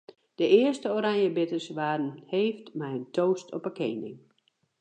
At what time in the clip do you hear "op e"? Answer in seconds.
3.57-3.71